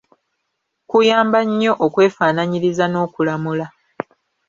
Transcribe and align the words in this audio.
Kuyamba 0.89 1.39
nnyo 1.47 1.71
okwefaanaanyiriza 1.85 2.85
n'okulamula. 2.89 3.65